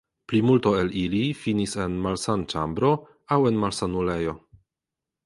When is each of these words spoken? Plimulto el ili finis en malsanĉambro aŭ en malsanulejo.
Plimulto 0.31 0.71
el 0.77 0.87
ili 1.01 1.19
finis 1.41 1.75
en 1.83 1.97
malsanĉambro 2.05 2.91
aŭ 3.37 3.39
en 3.51 3.61
malsanulejo. 3.65 4.35